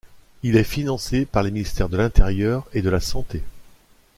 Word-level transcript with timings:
Il 0.41 0.57
est 0.57 0.63
financé 0.63 1.27
par 1.27 1.43
les 1.43 1.51
ministères 1.51 1.87
de 1.87 1.95
l’Intérieur 1.95 2.65
et 2.73 2.81
de 2.81 2.89
la 2.89 2.99
Santé. 2.99 3.43